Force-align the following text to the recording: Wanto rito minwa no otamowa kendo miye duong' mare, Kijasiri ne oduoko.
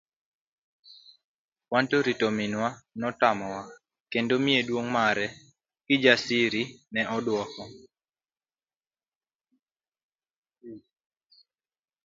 Wanto 1.71 1.97
rito 2.07 2.27
minwa 2.37 2.69
no 2.97 3.05
otamowa 3.11 3.61
kendo 4.11 4.33
miye 4.43 4.61
duong' 4.67 4.91
mare, 4.95 5.27
Kijasiri 5.85 6.63
ne 6.93 7.01
oduoko. 7.15 7.63